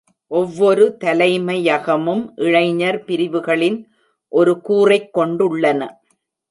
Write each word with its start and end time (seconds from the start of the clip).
ஒவ்வொரு 0.27 0.97
தலைமையகமும், 1.03 2.31
இளைஞர் 2.35 3.03
பிரிவுகளின் 3.03 3.79
ஒரு 4.27 4.61
கூறைக் 4.69 5.09
கொண்டுள்ளன. 5.13 5.89